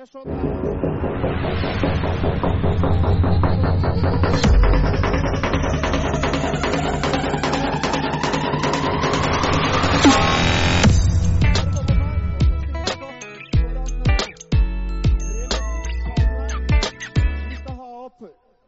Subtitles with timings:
[0.00, 0.28] ser sånn.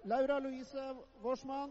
[0.05, 0.77] Laura Louise
[1.23, 1.71] Worsmann.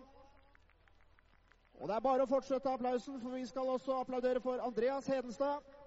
[1.81, 5.80] Og det er bare å fortsette applausen, for vi skal også applaudere for Andreas Hedenstad.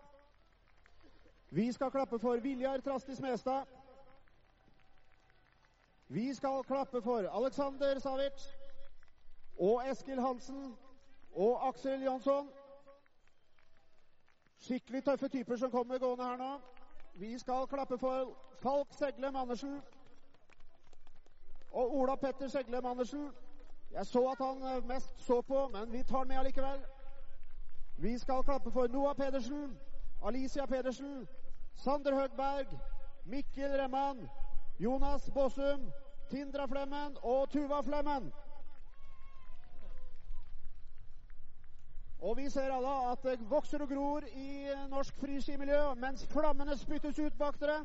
[1.55, 3.64] Vi skal klappe for Viljar Trasti Smestad.
[6.08, 8.46] Vi skal klappe for Alexander Savic
[9.59, 10.76] og Eskil Hansen
[11.32, 12.48] og Aksel Jonsson.
[14.59, 16.59] Skikkelig tøffe typer som kommer gående her nå.
[17.14, 19.82] Vi skal klappe for Falk Seglem Andersen
[21.71, 23.31] og Ola Petter Seglem Andersen.
[23.93, 26.82] Jeg så at han eh, mest så på, men vi tar med allikevel.
[27.98, 29.79] Vi skal klappe for Noah Pedersen,
[30.25, 31.29] Alicia Pedersen,
[31.77, 32.67] Sander Høgberg,
[33.25, 34.28] Mikkel Remman,
[34.78, 35.91] Jonas Båsum,
[36.31, 38.33] Tindra Flemmen og Tuva Flemmen.
[42.25, 47.19] Og vi ser alle at det vokser og gror i norsk friskimiljø mens flammene spyttes
[47.19, 47.83] ut bak dere.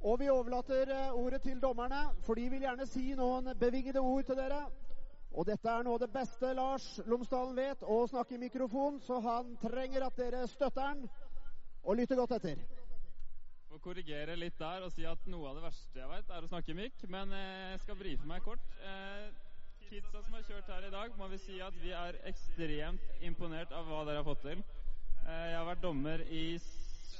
[0.00, 4.22] Og vi overlater eh, ordet til dommerne, for de vil gjerne si noen bevingede ord
[4.24, 4.62] til dere.
[5.32, 9.20] Og dette er noe av det beste Lars Lomsdalen vet, å snakke i mikrofon, så
[9.26, 11.04] han trenger at dere støtter han
[11.84, 12.62] og lytte godt etter.
[13.70, 16.50] Får korrigere litt der og si at noe av det verste jeg vet, er å
[16.50, 17.06] snakke mikk.
[17.12, 18.66] Men eh, jeg skal brife meg kort.
[18.82, 19.30] Eh,
[19.86, 23.72] kidsa som har kjørt her i dag, må vi si at vi er ekstremt imponert
[23.74, 24.62] av hva dere har fått til.
[25.24, 26.44] Eh, jeg har vært dommer i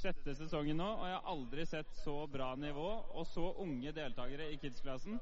[0.01, 4.49] sjette sesongen nå, og jeg har aldri sett så bra nivå og så unge deltakere
[4.51, 5.19] i kids-klassen.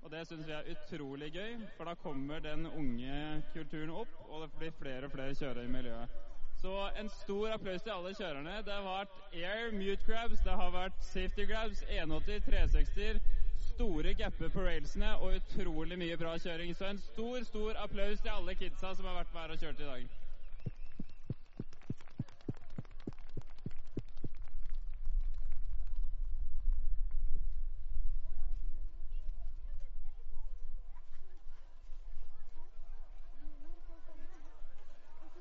[0.00, 4.46] Og det syns vi er utrolig gøy, for da kommer den unge kulturen opp, og
[4.46, 6.29] det blir flere og flere kjørere i miljøet.
[6.60, 8.58] Så en stor applaus til alle kjørerne.
[8.66, 13.20] Det har vært air mute grabs, det har vært safety grabs, 180, 360-er,
[13.70, 16.74] store gapper på railsene og utrolig mye bra kjøring.
[16.76, 19.80] Så en stor, stor applaus til alle kidsa som har vært med her og kjørt
[19.80, 20.19] i dag.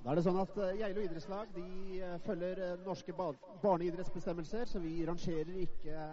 [0.09, 1.63] Da er det sånn at eh, Geilo idrettslag de
[2.01, 6.05] eh, følger eh, norske barneidrettsbestemmelser, så vi rangerer ikke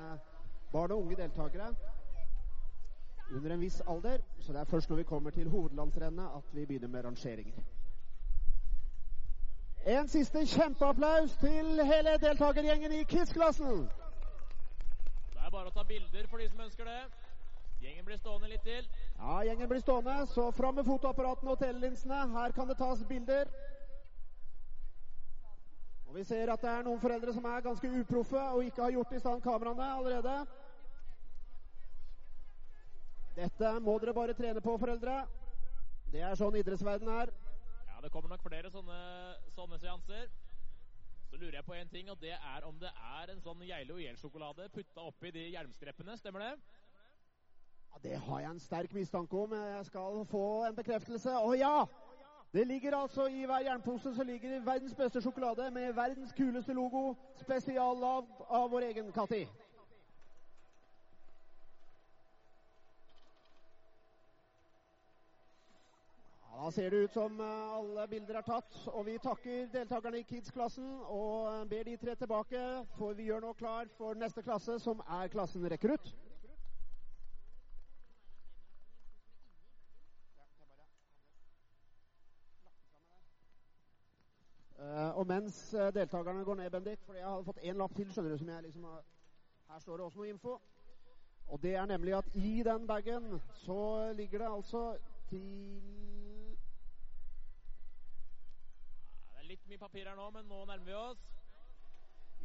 [0.69, 1.71] barn og unge deltakere
[3.31, 4.21] under en viss alder.
[4.45, 7.63] Så det er først når vi kommer til hovedlandsrennet at vi begynner med rangeringer.
[9.97, 13.87] En siste kjempeapplaus til hele deltakergjengen i Kids-klassen.
[15.31, 17.01] Det er bare å ta bilder for de som ønsker det.
[17.81, 18.85] Gjengen blir stående litt til.
[19.17, 22.21] Ja, gjengen blir stående, så fram med fotoapparatene og telelinsene.
[22.37, 23.49] Her kan det tas bilder.
[26.17, 28.93] Og Vi ser at det er noen foreldre som er ganske uproffe og ikke har
[28.95, 30.37] gjort i stand kameraene allerede.
[33.37, 35.17] Dette må dere bare trene på, foreldre.
[36.15, 37.35] Det er sånn idrettsverden er.
[37.91, 38.97] Ja, det kommer nok flere sånne,
[39.59, 40.33] sånne seanser.
[41.29, 44.01] Så lurer jeg på en ting, og det er om det er en sånn Geilo
[44.01, 46.17] IL-sjokolade putta oppi de hjelmskreppene.
[46.17, 46.53] Stemmer det?
[47.93, 49.53] Ja, det har jeg en sterk mistanke om.
[49.53, 51.37] Jeg skal få en bekreftelse.
[51.45, 51.77] Å ja!
[52.57, 56.73] Det ligger altså i hver jernpose så ligger det verdens beste sjokolade med verdens kuleste
[56.73, 59.43] logo, spesiallagd av vår egen Katti.
[66.55, 70.25] Da ser det ut som eh, alle bilder er tatt, og vi takker deltakerne i
[70.31, 72.63] Kids-klassen og eh, ber de tre tilbake,
[72.97, 76.15] for vi gjør nå klar for neste klasse, som er klassen rekrutt.
[84.87, 88.13] Eh, og mens eh, deltakerne går ned, Bendik, for jeg hadde fått én lapp til,
[88.13, 89.05] skjønner du, som jeg liksom har
[89.67, 90.61] Her står det også noe info.
[91.49, 94.97] Og det er nemlig at i den bagen så ligger det altså
[95.29, 95.43] til
[99.19, 101.27] det er litt mye papir her nå, men nå nærmer vi oss.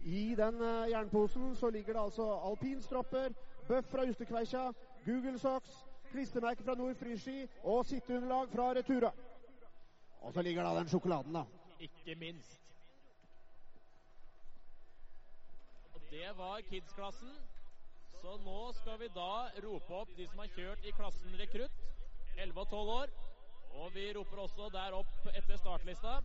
[0.04, 3.34] I den eh, jernposen så ligger det altså alpinstropper,
[3.68, 4.72] bøff fra Justekveikja,
[5.06, 9.12] Google Socks, klistremerker fra Nord Friski og sitteunderlag fra Retura.
[10.22, 11.46] Og så ligger da den sjokoladen, da.
[11.82, 12.60] Ikke minst.
[15.94, 17.34] Og det var kids-klassen.
[18.22, 19.32] Så nå skal vi da
[19.66, 21.82] rope opp de som har kjørt i klassen rekrutt.
[22.38, 23.16] 11 og 12 år.
[23.82, 26.20] Og vi roper også der opp etter startlista.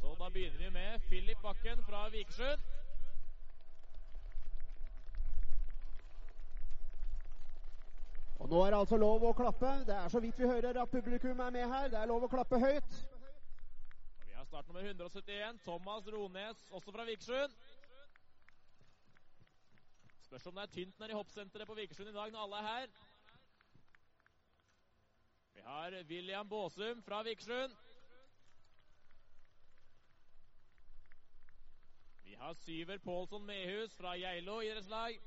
[0.00, 2.68] Så da begynner vi med Philip Bakken fra Vikersund.
[8.38, 9.72] Og nå er det altså lov å klappe.
[9.88, 11.88] Det er så vidt vi hører at publikum er med her.
[11.88, 13.06] Det er lov å klappe høyt.
[14.56, 15.58] Startnummer 171.
[15.64, 17.52] Thomas Rones, også fra Vikersund.
[20.20, 22.62] Spørs om det er tynt nede i hoppsenteret på Vikersund i dag når alle er
[22.62, 22.86] her.
[25.54, 27.76] Vi har William Båsum fra Vikersund.
[32.24, 35.20] Vi har Syver Pålsson Mehus fra Geilo idrettslag.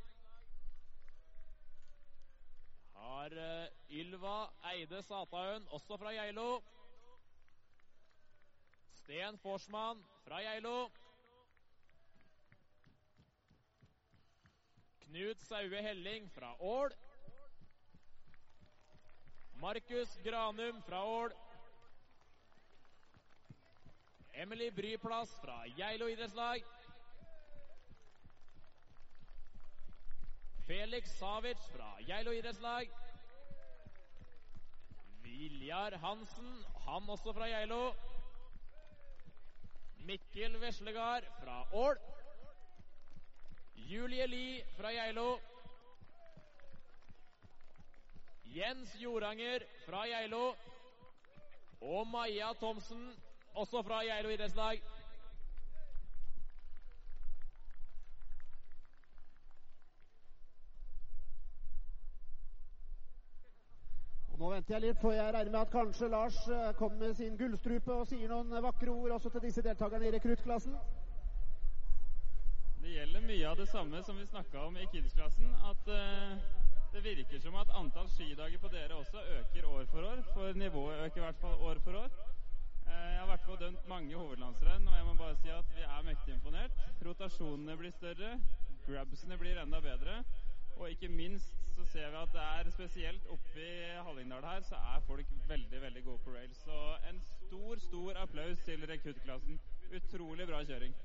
[2.95, 4.35] Har uh, Ylva
[4.73, 6.61] Eide Sataun, også fra Geilo.
[9.09, 10.91] Sten Forsman fra Geilo.
[15.01, 16.93] Knut Saue Helling fra Ål.
[19.57, 21.33] Markus Granum fra Ål.
[24.33, 26.61] Emily Bryplass fra Geilo idrettslag.
[30.67, 32.93] Felix Savic fra Geilo idrettslag.
[35.25, 37.81] Viljar Hansen, han også fra Geilo.
[40.09, 41.97] Mikkel Veslegard fra Ål.
[43.75, 45.39] Julie Lie fra Geilo.
[48.43, 50.55] Jens Joranger fra Geilo.
[51.81, 53.05] Og Maja Thomsen,
[53.53, 54.81] også fra Geilo idrettslag.
[64.59, 67.93] Venter jeg litt, for jeg regner med at kanskje Lars eh, kommer med sin gullstrupe
[67.95, 70.73] og sier noen vakre ord også til disse deltakerne i rekruttklassen.
[72.83, 75.53] Det gjelder mye av det samme som vi snakka om i Kids-klassen.
[75.69, 76.35] At uh,
[76.91, 80.23] det virker som at antall skidager på dere også øker år for år.
[80.33, 82.19] For nivået øker i hvert fall år for år.
[82.83, 85.71] Uh, jeg har vært med og dømt mange hovedlandsrenn, og jeg må bare si at
[85.77, 86.83] vi er mektig imponert.
[87.05, 88.35] Rotasjonene blir større,
[88.89, 90.19] grabsene blir enda bedre.
[90.79, 94.75] Og ikke minst så ser vi at det er spesielt oppe i Hallingdal her, så
[94.75, 96.55] er folk veldig veldig gode på rail.
[96.55, 99.59] Så en stor, stor applaus til rekruttklassen.
[99.95, 100.95] Utrolig bra kjøring.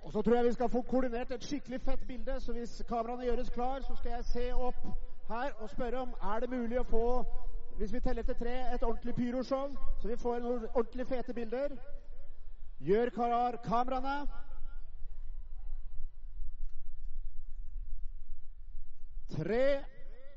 [0.00, 3.24] Og så tror jeg vi skal få koordinert et skikkelig fett bilde, så hvis kameraene
[3.24, 4.82] gjøres klar, så skal jeg se opp
[5.28, 7.06] her og spørre om er det mulig å få,
[7.76, 11.76] hvis vi teller til tre, et ordentlig pyroshow, så vi får noen ordentlig fete bilder.
[12.80, 14.26] Gjør klar kameraene.
[19.28, 19.84] Tre,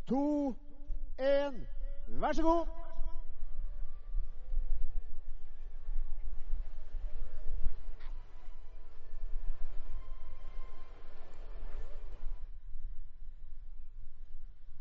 [0.07, 0.55] to,
[1.19, 1.67] én.
[2.07, 2.67] Vær så god.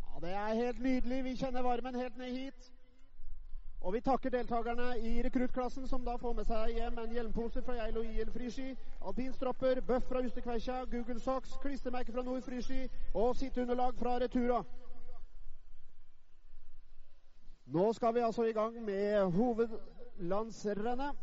[0.04, 1.24] Ja, Det er helt nydelig.
[1.24, 2.72] Vi kjenner varmen helt ned hit.
[3.80, 7.78] Og vi takker deltakerne i rekruttklassen, som da får med seg hjem en hjelmpose fra
[7.78, 8.74] Geilo IL Friski,
[9.08, 12.82] alpinstropper, bøff fra Justekveikja, Google Socks, klistremerke fra Nord Friski
[13.14, 14.60] og sitteunderlag fra Retura.
[17.72, 21.16] Nå skal vi altså i gang med hovedlandsrennet.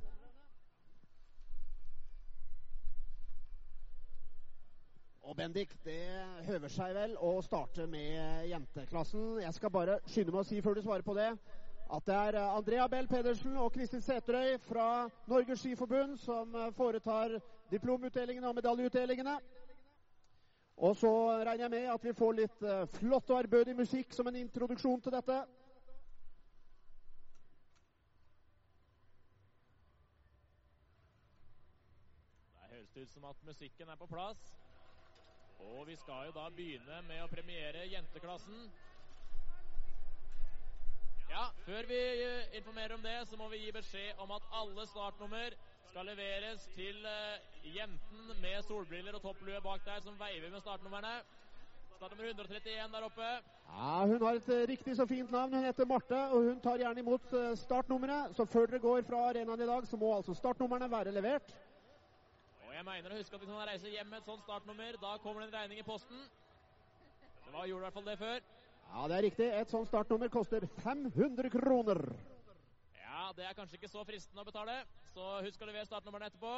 [5.27, 6.01] Og Bendik, det
[6.47, 9.41] høver seg vel å starte med jenteklassen.
[9.43, 11.33] Jeg skal bare skynde meg å si før du svarer på det,
[11.95, 17.39] at det er Andrea Bell Pedersen og Kristin Sæterøy fra Norges Skiforbund som foretar
[17.71, 19.39] diplomutdelingene og medaljeutdelingene.
[20.77, 21.11] Og så
[21.45, 25.01] regner jeg med at vi får litt eh, flott og ærbødig musikk som en introduksjon
[25.01, 25.37] til dette.
[32.59, 34.53] Det høres ut som at musikken er på plass.
[35.59, 38.69] Og vi skal jo da begynne med å premiere jenteklassen.
[41.37, 44.85] Ja, før vi eh, informerer om det, så må vi gi beskjed om at alle
[44.89, 45.53] startnummer
[45.89, 47.43] skal leveres til eh,
[47.75, 51.11] jenten med solbriller og topplue bak der, som veiver med startnumrene.
[51.99, 53.29] Startnummer 131 der oppe.
[53.67, 55.53] Ja, Hun har et eh, riktig så fint navn.
[55.53, 57.29] Hun heter Marte, og hun tar gjerne imot
[57.65, 58.35] startnummeret.
[58.35, 61.53] Så før dere går fra arenaen i dag, så må altså startnumrene være levert.
[62.65, 65.17] Og jeg mener å huske at hvis man reiser hjem med et sånt startnummer, da
[65.21, 66.29] kommer det en regning i posten.
[67.45, 68.39] Det var, gjorde i hvert fall det før.
[68.93, 69.47] Ja, det er riktig.
[69.53, 72.01] Et sånt startnummer koster 500 kroner.
[72.97, 74.81] Ja, det er kanskje ikke så fristende å betale,
[75.13, 76.53] så husk å levere startnummeret etterpå.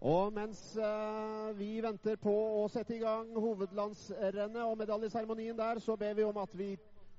[0.00, 5.96] Og mens uh, vi venter på å sette i gang hovedlandsrennet og medaljeseremonien der, så
[6.00, 6.70] ber vi om at vi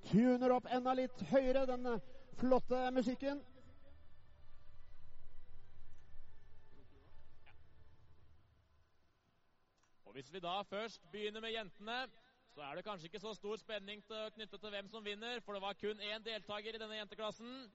[0.09, 1.85] tuner opp enda litt høyere den
[2.39, 3.43] flotte musikken.
[10.09, 12.01] Og hvis vi da først begynner med jentene,
[12.55, 15.53] så er det kanskje ikke så stor spenning til, knyttet til hvem som vinner, for
[15.53, 17.71] det var kun én deltaker i denne jenteklassen.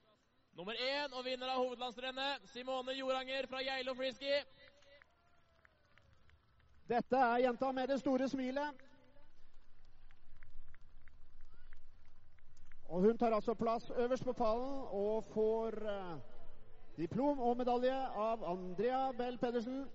[0.56, 4.34] Nummer én og vinner av hovedlandsrennet, Simone Joranger fra Geilo Frisky.
[6.88, 8.84] Dette er jenta med det store smilet.
[12.88, 16.16] Og hun tar altså plass øverst på pallen og får eh,
[16.96, 19.88] Diplom og medalje av Andrea Bell Pedersen.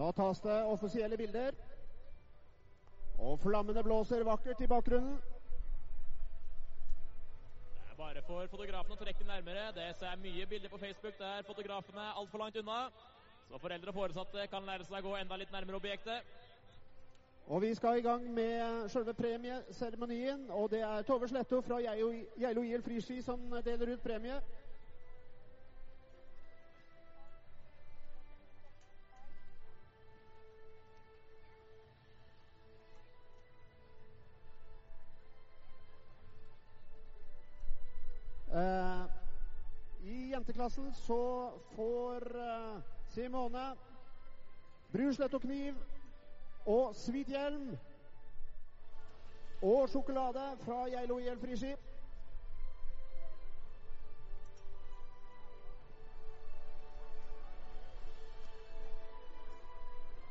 [0.00, 1.52] Da tas det offisielle bilder.
[3.18, 5.18] Og flammene blåser vakkert i bakgrunnen.
[7.74, 9.66] Det er bare for fotografene å trekke nærmere.
[9.76, 12.78] Det ser mye bilder på Facebook der fotografene er altfor langt unna.
[13.50, 16.32] Så foreldre og foresatte kan lære seg å gå enda litt nærmere objektet.
[17.50, 20.48] Og vi skal i gang med selve premieseremonien.
[20.50, 24.40] Og det er Tove Sletto fra Geilo Geilo IL Friski som deler ut premie.
[40.60, 43.76] I så får eh, Simone
[44.92, 45.74] bruslett og kniv
[46.66, 47.78] og hvit hjelm.
[49.62, 51.72] Og sjokolade fra Geilo IL Friski.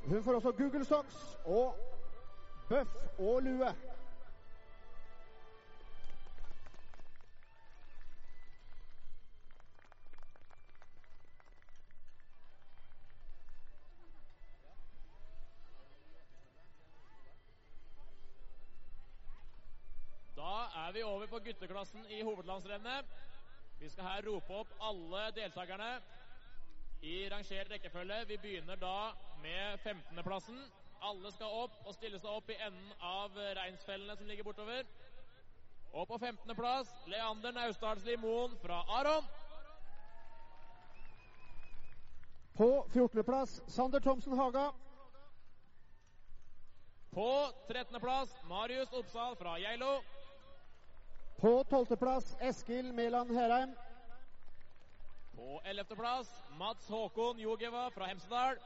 [0.09, 1.75] Hun får også Google Stocks og
[2.69, 3.73] bøff og lue.
[20.99, 23.05] Vi over på gutteklassen i hovedlandsrennet.
[23.79, 25.91] Vi skal her rope opp alle deltakerne
[27.01, 28.17] i rangert rekkefølge.
[28.27, 30.59] Vi begynner da med 15.-plassen.
[31.07, 34.83] Alle skal opp og stille seg opp i enden av reinsfellene som ligger bortover.
[35.93, 39.31] Og på 15.-plass Leander Naustdalsli Moen fra Aron.
[42.59, 44.67] På 14.-plass Sander Thomsen Haga.
[47.15, 47.31] På
[47.71, 50.01] 13.-plass Marius Oppsal fra Geilo.
[51.39, 53.75] På 12.-plass Eskil Mæland Herheim.
[55.35, 58.57] På 11.-plass Mats Håkon Jogeva fra Hemsedal.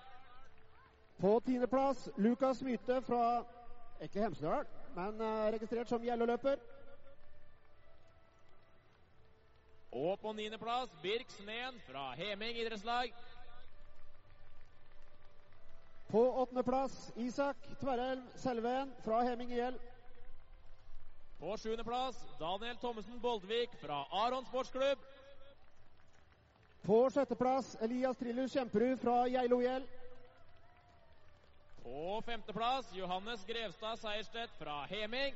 [1.18, 3.44] På 10.-plass Lukas Myte fra
[4.02, 4.66] ikke Hemsedal,
[4.96, 6.58] men eh, registrert som gjelleløper.
[9.92, 13.14] Og på 9.-plass Birk Sneen fra Heming idrettslag.
[16.10, 19.78] På 8.-plass Isak Tverrelm Selveen fra Heming IL.
[21.44, 25.00] På 7.-plass Daniel Thommessen Boldvik fra Aron sportsklubb.
[26.82, 29.84] På 6.-plass Elias Trillus Kjemperud fra Geilo IL.
[31.84, 35.36] På 5.-plass Johannes Grevstad Seierstedt fra Heming.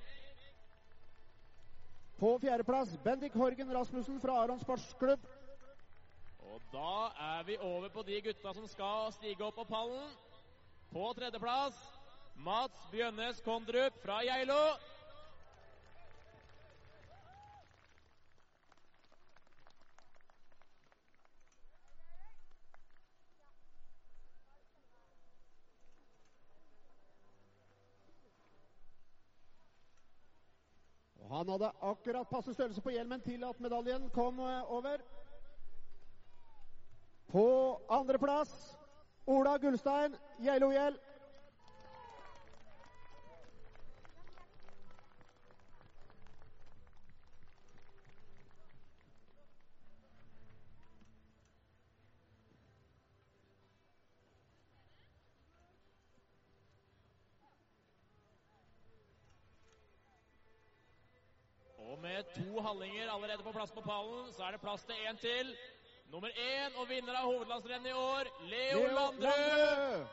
[2.20, 5.30] På 4.-plass Bendik Horgen Rasmussen fra Aron Sportsklubb.
[6.40, 6.98] Og da
[7.36, 10.12] er vi over på de gutta som skal stige opp på pallen.
[10.88, 11.88] På tredjeplass
[12.36, 14.62] Mats Bjønnes Kondrup fra Geilo.
[31.28, 34.98] Og han hadde akkurat passe størrelse på hjelmen til at medaljen kom eh, over.
[37.28, 37.46] På
[37.90, 38.78] andreplass
[39.28, 41.00] Ola Gullstein, Geilo IL.
[61.98, 65.20] Og med to hallinger allerede på plass på pallen, så er det plass til én
[65.22, 65.56] til.
[66.12, 70.08] Nummer én og vinner av hovedlandsrennet i år, Leo, Leo Landrud.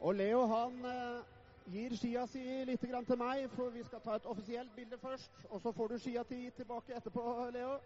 [0.00, 1.24] Og Leo han eh,
[1.72, 5.32] gir skia si litt grann til meg, for vi skal ta et offisielt bilde først.
[5.50, 7.78] Og så får du skia ti tilbake etterpå, Leo.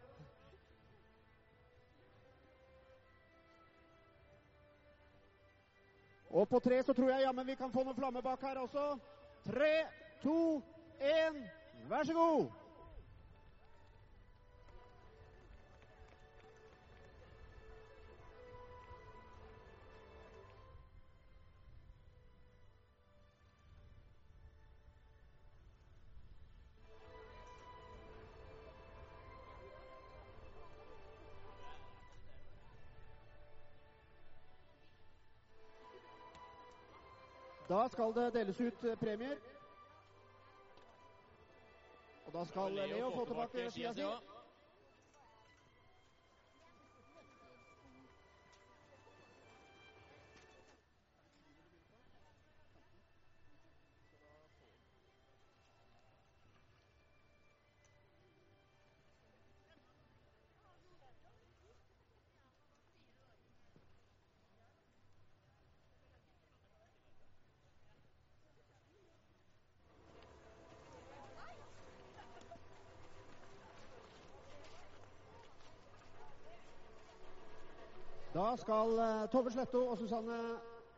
[6.33, 8.97] Og på tre så tror jeg jammen vi kan få noen flammer bak her også.
[9.45, 9.73] Tre,
[10.23, 10.62] to,
[11.01, 11.43] én,
[11.91, 12.62] vær så god!
[37.73, 39.37] Da skal det deles ut eh, premier.
[42.26, 44.02] Og da skal Leo få tilbake skia si.
[78.42, 80.37] Da skal eh, Tove Sletto og Susanne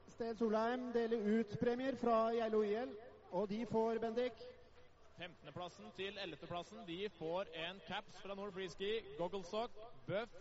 [0.09, 2.95] Sted Solheim dele ut premier fra Geilo IL.
[3.37, 4.39] Og de får Bendik
[5.19, 6.87] 15.-plassen til 11.-plassen.
[6.89, 10.39] De får en caps fra Nord Freeski, gogglesock, bøff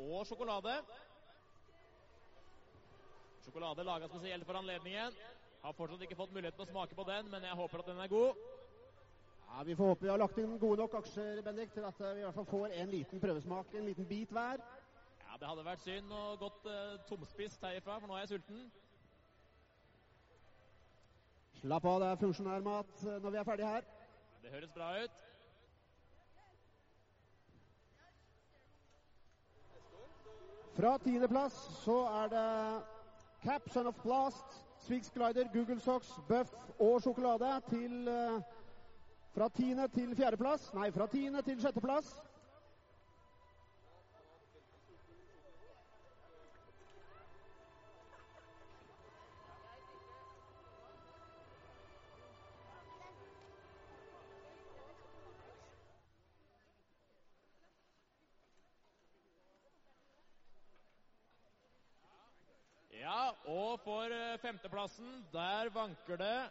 [0.00, 0.78] og sjokolade.
[3.44, 5.20] Sjokolade laga spesielt for anledningen.
[5.60, 8.00] Har fortsatt ikke fått muligheten til å smake på den, men jeg håper at den
[8.00, 8.44] er god.
[9.44, 12.16] Ja, Vi får håpe vi har lagt inn gode nok aksjer Bendik, til at eh,
[12.16, 14.64] vi i hvert fall får en liten prøvesmak, en liten bit hver.
[15.38, 18.64] Det hadde vært synd å gått eh, tomspist herifra, for nå er jeg sulten.
[21.60, 23.86] Slapp av, det er funksjonærmat eh, når vi er ferdige her.
[24.42, 25.22] Det høres bra ut.
[30.78, 32.46] Fra tiendeplass så er det
[33.44, 36.50] Cap, Son of Blast, Swix Glider, Google Socks, Buff
[36.82, 38.40] og sjokolade til eh,
[39.38, 40.72] Fra tiende til fjerdeplass.
[40.74, 42.10] Nei, fra tiende til sjetteplass.
[63.08, 66.50] Ja, og for eh, femteplassen, der vanker det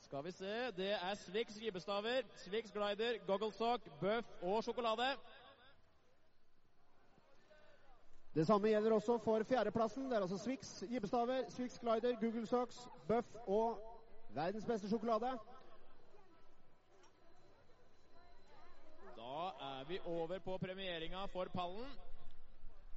[0.00, 5.16] Skal vi se, det er Swix ribbestaver, Swix glider, gogglesock, bøff og sjokolade.
[8.34, 10.04] Det samme gjelder også for fjerdeplassen.
[10.04, 13.78] Det er altså Swix gibbestaver, Swix Glider, Google Socks, Buff og
[14.34, 15.32] verdens beste sjokolade.
[19.16, 22.09] Da er vi over på premieringa for pallen.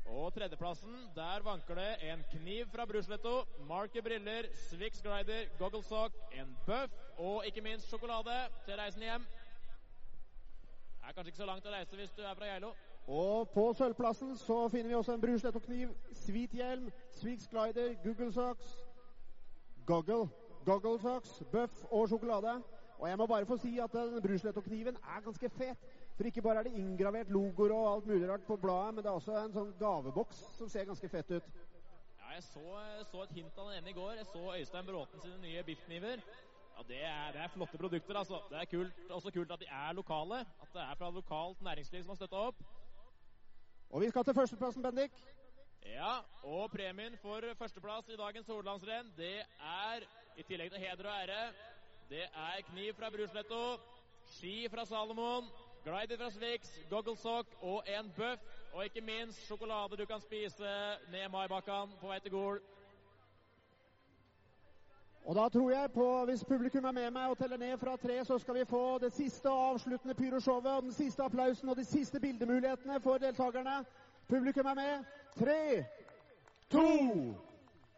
[0.06, 6.58] Og tredjeplassen, der vanker det en kniv fra Brusletto, Marker briller, Swix glider, gogglesock, en
[6.66, 8.36] bøff og ikke minst sjokolade
[8.66, 9.26] til reisen hjem.
[11.00, 12.74] Det er kanskje ikke så langt å reise hvis du er fra Geilo.
[13.08, 18.78] Og på sølvplassen så finner vi også en brusletto-kniv, Svithjelm, Swix Glider, Google Socks,
[19.86, 20.30] Goggle,
[20.66, 22.62] Goggle Socks, Buff og sjokolade.
[23.00, 25.78] Og jeg må bare få si at den brusletto-kniven er ganske fet.
[26.18, 29.10] For ikke bare er det inngravert logoer og alt mulig rart på bladet, men det
[29.10, 31.48] er også en sånn gaveboks som ser ganske fett ut.
[32.20, 32.66] Ja, jeg så,
[33.10, 34.14] så et hint av den ene i går.
[34.20, 36.22] Jeg så Øystein Bråten sine nye biffkniver.
[36.74, 38.42] Ja, det er, det er flotte produkter, altså.
[38.50, 40.40] Det er kult, også kult at de er lokale.
[40.62, 42.62] At det er fra lokalt næringsliv som har støtta opp.
[43.90, 45.18] Og vi skal til førsteplassen, Bendik.
[45.86, 50.06] Ja, og premien for førsteplass i dagens Hordalandsrenn, det er,
[50.38, 51.42] i tillegg til heder og ære,
[52.10, 53.62] det er kniv fra Brusletto,
[54.38, 55.50] ski fra Salomon,
[55.84, 58.42] glider fra Swix, gogglesock og en bøff.
[58.74, 60.64] Og ikke minst sjokolade du kan spise
[61.12, 62.62] ned Maibakkan på vei til Gol.
[65.26, 68.26] Og da tror jeg på, hvis publikum er med meg og teller ned fra tre,
[68.26, 72.20] så skal vi få det siste avsluttende pyroshowet og den siste applausen og de siste
[72.20, 73.86] bildemulighetene for deltakerne.
[74.28, 75.04] Publikum er med.
[75.40, 75.86] Tre,
[76.70, 76.88] to,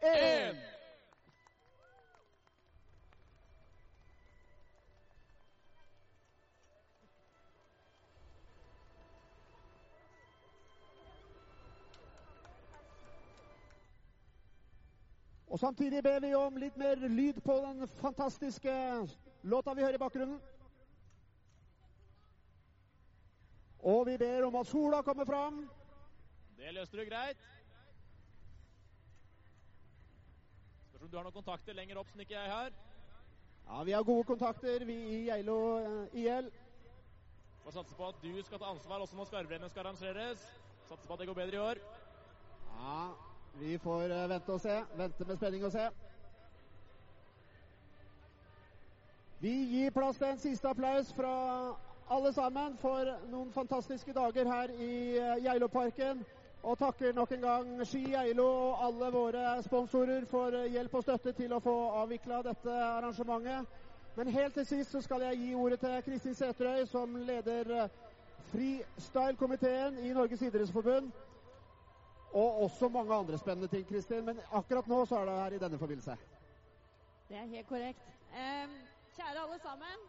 [0.02, 0.75] én.
[15.56, 18.72] Og Samtidig ber vi om litt mer lyd på den fantastiske
[19.48, 20.40] låta vi hører i bakgrunnen.
[23.80, 25.62] Og vi ber om at sola kommer fram.
[26.58, 27.46] Det løste du greit.
[30.90, 32.76] Spørs om du har noen kontakter lenger opp som ikke jeg har.
[33.66, 36.50] Ja, Vi har gode kontakter, vi i Geilo eh, IL.
[37.64, 40.44] Får satse på at du skal ta ansvar også når skarvrennet skal arrangeres.
[40.90, 41.80] Satser på at det går bedre i år.
[42.76, 43.00] Ja,
[43.60, 44.82] vi får eh, vente og se.
[44.96, 45.88] Vente med spenning og se.
[49.40, 51.32] Vi gir plass til en siste applaus fra
[52.10, 56.24] alle sammen for noen fantastiske dager her i eh, Geiloparken.
[56.62, 61.02] Og takker nok en gang Ski Geilo og alle våre sponsorer for eh, hjelp og
[61.02, 63.82] støtte til å få avvikla dette arrangementet.
[64.16, 67.88] Men helt til sist så skal jeg gi ordet til Kristin Sæterøy, som leder
[68.52, 71.10] freestyle-komiteen i Norges idrettsforbund.
[72.32, 74.24] Og også mange andre spennende ting, Kristin.
[74.24, 76.16] Men akkurat nå så er det her i denne forbindelse.
[77.28, 78.06] Det er helt korrekt.
[78.32, 78.68] Eh,
[79.16, 80.06] kjære alle sammen.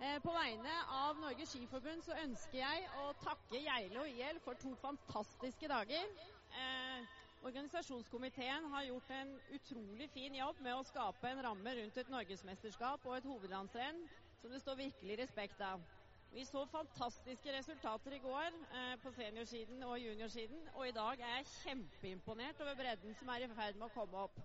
[0.00, 4.74] Eh, på vegne av Norges Skiforbund så ønsker jeg å takke Geilo IL for to
[4.82, 6.10] fantastiske dager.
[6.52, 7.06] Eh,
[7.48, 13.06] organisasjonskomiteen har gjort en utrolig fin jobb med å skape en ramme rundt et norgesmesterskap
[13.06, 14.02] og et hovedlandsrenn
[14.42, 15.80] som det står virkelig respekt av.
[16.32, 21.36] Vi så fantastiske resultater i går eh, på seniorsiden og juniorsiden, og i dag er
[21.36, 24.40] jeg kjempeimponert over bredden som er i ferd med å komme opp.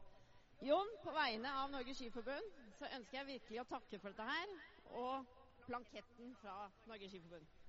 [0.62, 4.54] Jon, på vegne av Norges Skiforbund så ønsker jeg virkelig å takke for dette her,
[5.02, 5.26] og
[5.66, 7.61] planketten fra Norges Skiforbund.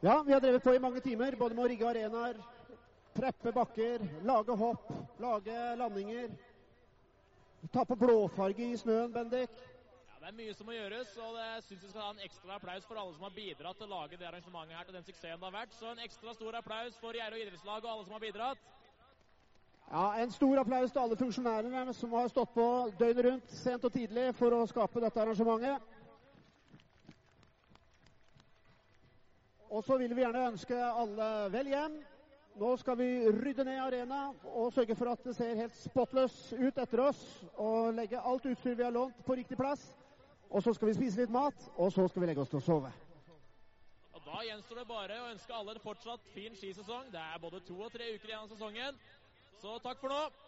[0.00, 2.36] Ja, vi har drevet på i mange timer, både med å rigge arenaer,
[3.16, 6.28] preppe bakker, lage hopp, lage landinger.
[7.74, 9.50] Ta på blåfarge i snøen, Bendik.
[9.50, 12.60] Ja, Det er mye som må gjøres, og jeg syns vi skal ha en ekstra
[12.60, 15.42] applaus for alle som har bidratt til å lage det arrangementet her til den suksessen
[15.42, 15.74] det har vært.
[15.74, 18.58] Så en ekstra stor applaus for Geilo idrettslag og alle som har bidratt.
[19.90, 22.68] Ja, En stor applaus til alle funksjonærene som har stått på
[23.00, 25.97] døgnet rundt, sent og tidlig, for å skape dette arrangementet.
[29.70, 31.98] Og så vil vi gjerne ønske alle vel hjem.
[32.58, 36.80] Nå skal vi rydde ned arena og sørge for at det ser helt spotless ut
[36.80, 37.20] etter oss.
[37.54, 39.84] Og legge alt utstyr vi har lånt på riktig plass.
[40.48, 42.64] Og så skal vi spise litt mat, og så skal vi legge oss til å
[42.64, 42.90] sove.
[44.16, 47.12] Og Da gjenstår det bare å ønske alle en fortsatt fin skisesong.
[47.12, 48.96] Det er både to og tre uker igjen av sesongen.
[49.60, 50.47] Så takk for nå.